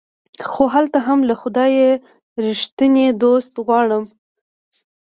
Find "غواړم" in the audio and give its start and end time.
3.65-4.03